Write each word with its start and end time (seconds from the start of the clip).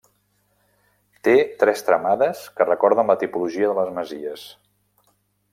Té 1.27 1.35
tres 1.63 1.85
tramades 1.91 2.43
que 2.57 2.69
recorden 2.71 3.13
la 3.15 3.19
tipologia 3.25 3.73
de 3.73 3.79
les 3.81 3.97
masies. 4.01 4.51